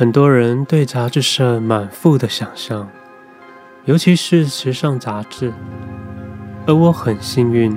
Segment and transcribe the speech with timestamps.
[0.00, 2.88] 很多人对杂志社满腹的想象，
[3.84, 5.52] 尤其是时尚杂志，
[6.66, 7.76] 而我很幸运，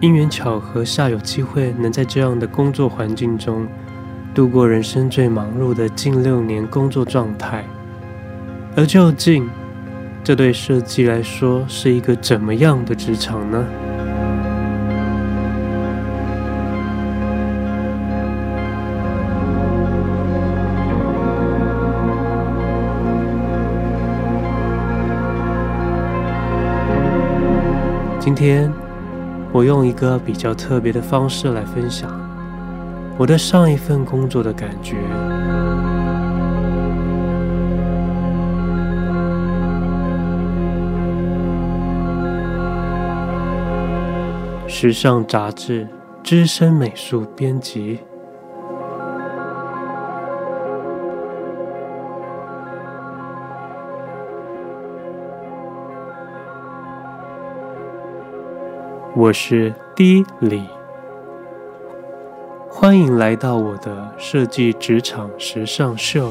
[0.00, 3.68] 因缘巧合下有机会能在这样的工作环境中
[4.34, 7.62] 度过人生最忙碌的近六年工作状态。
[8.74, 9.46] 而究竟，
[10.24, 13.62] 这对设计来说是一个怎么样的职场呢？
[28.20, 28.70] 今天，
[29.52, 32.10] 我用一个比较特别的方式来分享
[33.16, 34.96] 我的上一份工作的感觉。
[44.66, 45.88] 时尚杂志
[46.22, 47.98] 资深美术编辑。
[59.18, 60.68] 我是 D 李，
[62.70, 66.30] 欢迎来到我的设计职场时尚秀。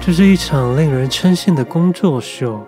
[0.00, 2.66] 这是一场令人称羡的工作秀。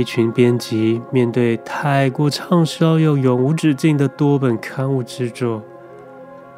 [0.00, 5.62] 一群编辑面对太过畅销又永无止境的多本刊物制作，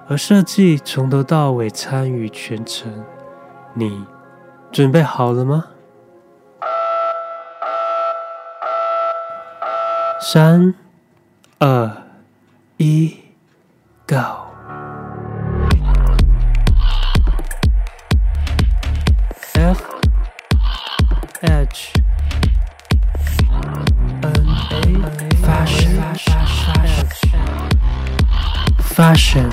[0.06, 3.04] 而设计从头到尾参与全程。
[3.74, 4.06] 你
[4.70, 5.64] 准备好了吗？
[10.20, 10.72] 三、
[11.58, 11.90] 二、
[12.76, 13.16] 一
[14.06, 14.41] ，Go！
[28.94, 29.50] Fashion，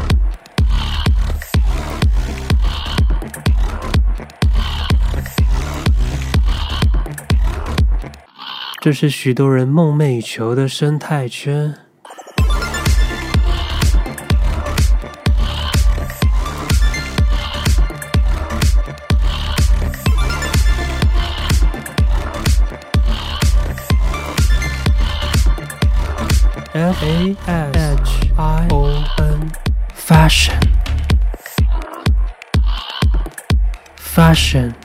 [8.81, 11.73] 这是许多人梦寐以求的生态圈。
[26.71, 28.78] F A S H I O
[30.29, 30.59] fashion.
[33.97, 34.75] Fashion.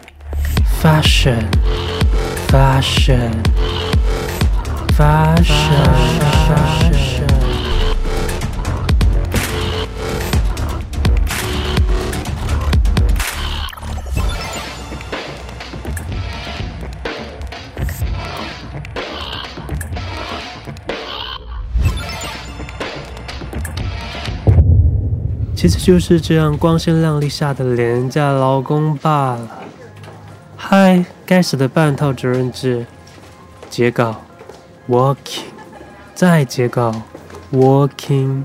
[0.81, 1.51] Fashion.
[2.49, 3.43] Fashion.
[4.95, 6.24] Fashion, fashion.
[25.65, 29.49] 其实就是这样光鲜亮丽下的廉价劳工罢了。
[30.59, 32.85] 嗨，该死的半套责任制，
[33.71, 34.15] 截稿
[34.91, 35.45] ，working，
[36.15, 36.95] 再截稿
[37.51, 38.43] ，working，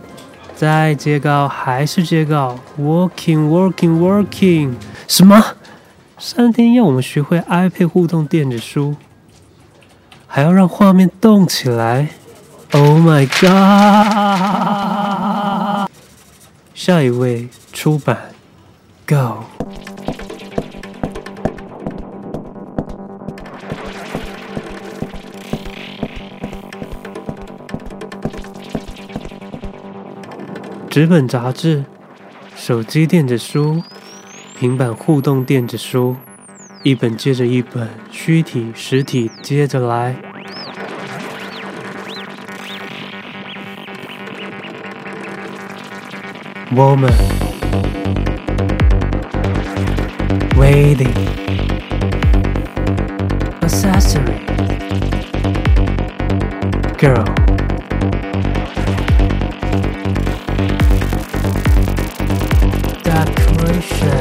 [0.55, 4.75] 再截稿，还是截稿，working，working，working。
[5.05, 5.43] 什么？
[6.17, 8.95] 三天要我们学会 iPad 互动电子书，
[10.25, 12.07] 还要让画面动起来
[12.71, 15.18] ？Oh my god！
[16.79, 18.31] 下一位出版
[19.05, 19.43] ，Go。
[30.89, 31.83] 纸本杂志、
[32.55, 33.83] 手机电子书、
[34.57, 36.15] 平板互动电子书，
[36.85, 40.28] 一本接着一本，虚体、实体接着来。
[46.71, 47.17] Woman,
[50.55, 51.17] waiting,
[53.63, 54.45] accessory,
[56.99, 57.25] girl,
[63.03, 64.19] decoration,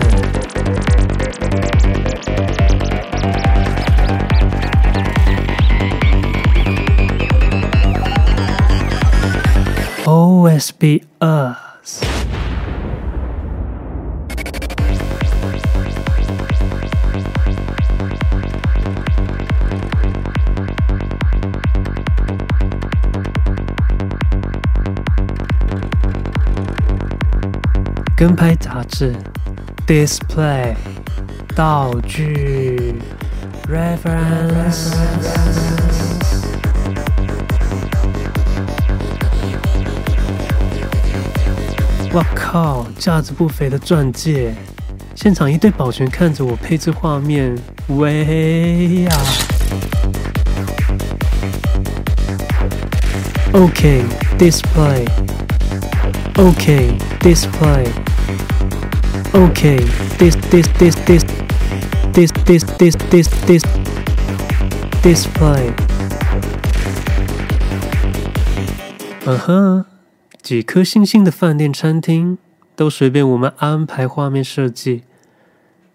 [10.07, 11.57] always be us.
[11.57, 11.68] Uh.
[28.19, 29.15] 跟拍杂志
[29.87, 30.75] ，display，
[31.55, 33.01] 道具
[33.71, 34.93] ，Reference。
[42.13, 42.85] 哇靠！
[42.99, 44.53] 价值不菲的钻戒，
[45.15, 47.57] 现场一堆保全看着我配置画面，
[47.87, 49.17] 喂呀
[53.53, 54.03] ！OK
[54.37, 55.07] display。
[56.35, 58.08] OK display。
[59.39, 59.77] OK
[60.19, 61.25] this this this this
[62.13, 63.65] this this this this this
[65.03, 65.73] display。
[69.25, 69.85] 嗯哼。
[70.43, 72.39] 几颗星星的饭店餐厅
[72.75, 75.03] 都随便我们安排画面设计。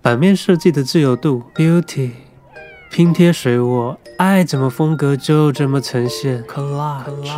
[0.00, 2.12] 版面设计的自由度，Beauty，
[2.90, 7.30] 拼贴随我，爱怎么风格就怎么呈现，Collage，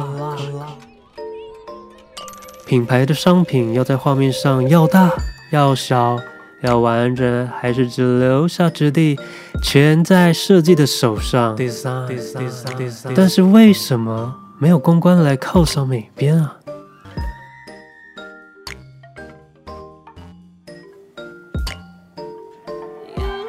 [2.64, 5.10] 品牌的商品要在画面上要大
[5.50, 6.20] 要小。
[6.62, 9.18] 要完整还是只留下质地，
[9.62, 11.56] 全在设计的手上。
[13.14, 16.56] 但是为什么没有公关来犒赏美编啊？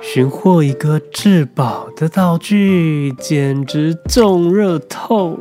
[0.02, 5.40] 寻获一个至宝的道具，简直中热透。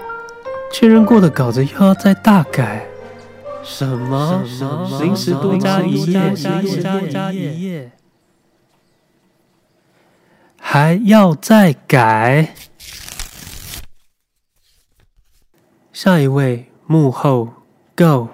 [0.72, 2.86] 确认过的稿子又要再大改？
[3.64, 4.42] 什么？
[5.00, 7.92] 临时多加一页，临时多加一页，
[10.56, 12.54] 还要再改？
[15.92, 17.48] 下一位幕后
[17.96, 18.28] ，Go！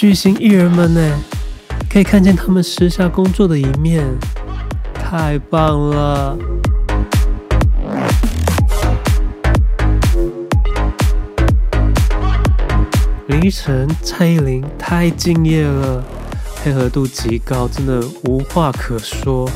[0.00, 1.18] 巨星艺人们呢，
[1.90, 4.02] 可以看见他们私下工作的一面，
[4.94, 6.38] 太棒了！
[13.26, 16.02] 林依晨、蔡依林太敬业了，
[16.56, 19.46] 配合度极高，真的无话可说。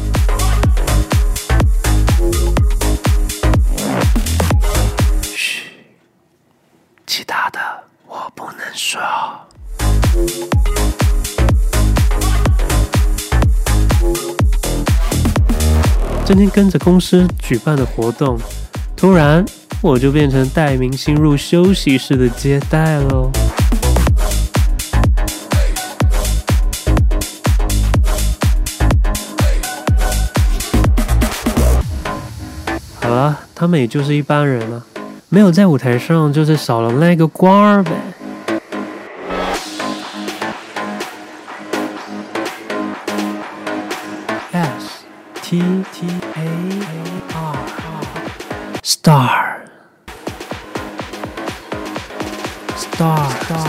[16.24, 18.38] 今天跟着公司举办的活动，
[18.96, 19.44] 突然
[19.80, 23.30] 我就变成带明星入休息室的接待喽。
[33.00, 34.82] 好了，他们也就是一般人了，
[35.28, 37.92] 没有在舞台上，就是少了那个官儿呗。
[45.53, 46.37] T T A
[47.33, 47.57] R
[48.83, 49.61] Star
[52.75, 53.59] Star Star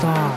[0.00, 0.30] Star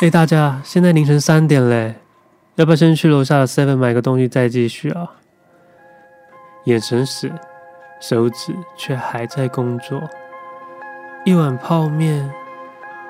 [0.00, 1.94] 哎，大家，现在凌晨三点嘞。
[2.59, 5.09] 要不要先去楼下的 Seven 买个东西再继续啊？
[6.65, 7.31] 眼神死，
[8.01, 10.09] 手指却还在工作。
[11.23, 12.29] 一碗泡面，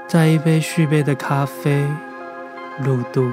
[0.08, 1.84] 再一杯续杯的咖啡，
[2.84, 3.32] 入肚。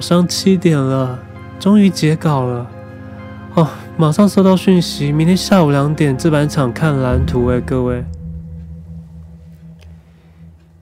[0.00, 1.18] 早上七点了，
[1.58, 2.66] 终于截稿了。
[3.52, 8.02] 哦，马上收到讯息，明天下午两点制版厂看蓝图诶，各位。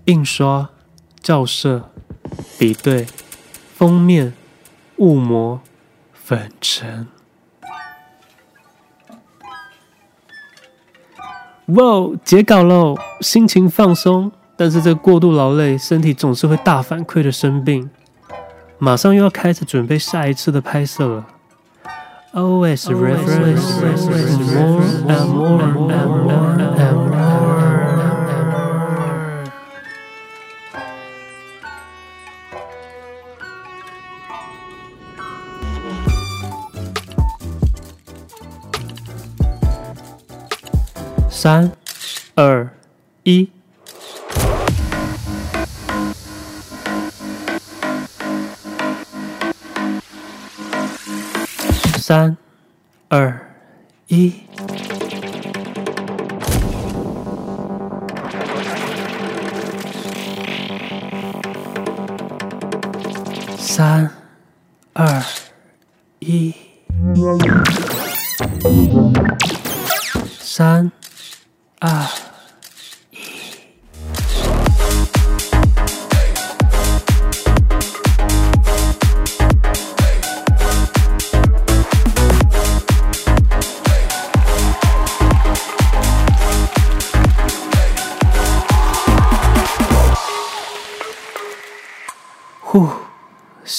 [0.04, 0.70] 印刷、
[1.20, 1.90] 校色、
[2.60, 3.08] 比对、
[3.74, 4.32] 封面、
[4.98, 5.60] 雾膜、
[6.12, 7.08] 粉尘。
[11.66, 12.96] 哇，截稿喽！
[13.20, 17.90] 心情放松，但是这过度劳累，身体总是会大反馈的生病。
[18.80, 21.26] 马上又要开始准备下一次的拍摄了。
[22.32, 23.78] Always reference
[24.54, 27.58] more and more and more and more。
[41.28, 41.72] 三、
[42.34, 42.68] 二、
[43.22, 43.57] 一。
[52.08, 52.34] 三、
[53.10, 53.38] 二、
[54.06, 54.32] 一。
[63.58, 64.10] 三、
[64.94, 65.22] 二、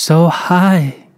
[0.10, 1.09] ，so high。